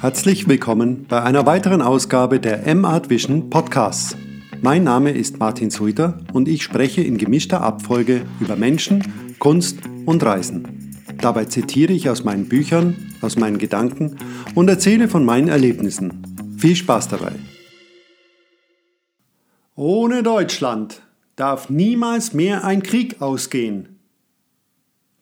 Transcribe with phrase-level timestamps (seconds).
[0.00, 4.16] Herzlich willkommen bei einer weiteren Ausgabe der M-Art Vision Podcasts.
[4.60, 10.22] Mein Name ist Martin Suiter und ich spreche in gemischter Abfolge über Menschen, Kunst und
[10.24, 10.96] Reisen.
[11.20, 14.16] Dabei zitiere ich aus meinen Büchern, aus meinen Gedanken
[14.54, 16.56] und erzähle von meinen Erlebnissen.
[16.56, 17.32] Viel Spaß dabei!
[19.76, 21.02] Ohne Deutschland
[21.36, 24.00] darf niemals mehr ein Krieg ausgehen.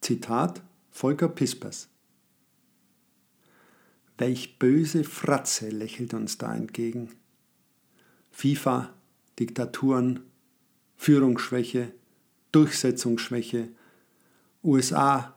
[0.00, 1.88] Zitat Volker Pispers.
[4.18, 7.10] Welch böse Fratze lächelt uns da entgegen.
[8.32, 8.92] FIFA,
[9.38, 10.20] Diktaturen,
[10.96, 11.92] Führungsschwäche,
[12.50, 13.68] Durchsetzungsschwäche,
[14.64, 15.36] USA,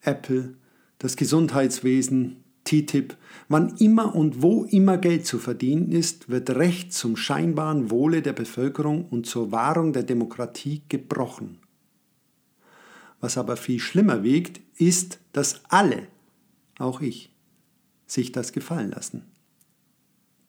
[0.00, 0.54] Apple,
[0.98, 3.14] das Gesundheitswesen, TTIP,
[3.48, 8.32] wann immer und wo immer Geld zu verdienen ist, wird Recht zum scheinbaren Wohle der
[8.32, 11.58] Bevölkerung und zur Wahrung der Demokratie gebrochen.
[13.20, 16.06] Was aber viel schlimmer wiegt, ist, dass alle,
[16.78, 17.33] auch ich,
[18.06, 19.22] sich das gefallen lassen.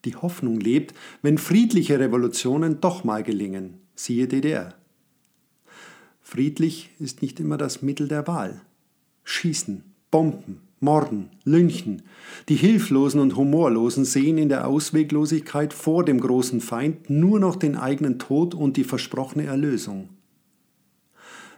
[0.04, 4.74] Die Hoffnung lebt, wenn friedliche Revolutionen doch mal gelingen, siehe DDR.
[6.22, 8.60] Friedlich ist nicht immer das Mittel der Wahl.
[9.24, 12.02] Schießen, Bomben, Morden, Lynchen.
[12.48, 17.76] Die Hilflosen und Humorlosen sehen in der Ausweglosigkeit vor dem großen Feind nur noch den
[17.76, 20.10] eigenen Tod und die versprochene Erlösung.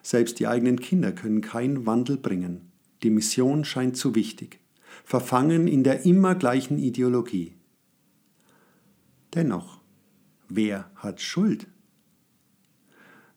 [0.03, 2.73] Selbst die eigenen Kinder können keinen Wandel bringen.
[3.03, 4.61] Die Mission scheint zu wichtig
[5.09, 7.55] verfangen in der immer gleichen Ideologie.
[9.35, 9.81] Dennoch,
[10.51, 11.67] wer hat Schuld?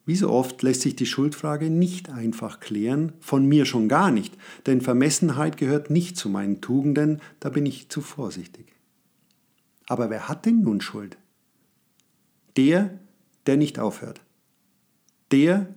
[0.05, 4.37] Wie so oft lässt sich die Schuldfrage nicht einfach klären, von mir schon gar nicht,
[4.65, 8.73] denn Vermessenheit gehört nicht zu meinen Tugenden, da bin ich zu vorsichtig.
[9.87, 11.17] Aber wer hat denn nun Schuld?
[12.57, 12.99] Der,
[13.45, 14.19] der nicht aufhört.
[15.31, 15.73] Der,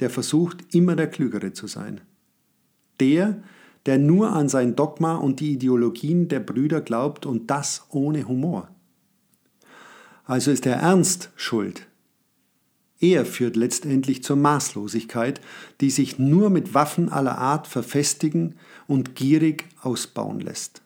[0.00, 2.02] der versucht, immer der Klügere zu sein.
[3.00, 3.42] Der,
[3.86, 8.68] der nur an sein Dogma und die Ideologien der Brüder glaubt und das ohne Humor.
[10.24, 11.86] Also ist er Ernst schuld.
[13.00, 15.40] Er führt letztendlich zur Maßlosigkeit,
[15.80, 18.56] die sich nur mit Waffen aller Art verfestigen
[18.86, 20.82] und gierig ausbauen lässt.